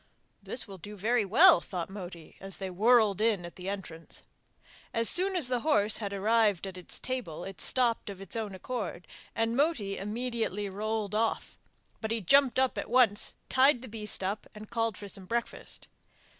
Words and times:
'This 0.41 0.67
will 0.67 0.79
do 0.79 0.95
very 0.95 1.23
well,' 1.23 1.61
thought 1.61 1.87
Moti 1.87 2.35
as 2.39 2.57
they 2.57 2.71
whirled 2.71 3.21
in 3.21 3.45
at 3.45 3.55
the 3.55 3.69
entrance. 3.69 4.23
As 4.95 5.07
soon 5.07 5.35
as 5.35 5.47
the 5.47 5.59
horse 5.59 5.99
had 5.99 6.11
arrived 6.11 6.65
at 6.65 6.75
its 6.75 6.97
table 6.97 7.43
it 7.43 7.61
stopped 7.61 8.09
of 8.09 8.19
its 8.19 8.35
own 8.35 8.55
accord 8.55 9.05
and 9.35 9.55
Moti 9.55 9.99
immediately 9.99 10.67
rolled 10.69 11.13
off; 11.13 11.55
but 12.01 12.09
he 12.09 12.19
jumped 12.19 12.57
up 12.57 12.79
at 12.79 12.89
once, 12.89 13.35
tied 13.47 13.83
the 13.83 13.87
beast 13.87 14.23
up, 14.23 14.47
and 14.55 14.71
called 14.71 14.97
for 14.97 15.07
some 15.07 15.25
breakfast. 15.27 15.87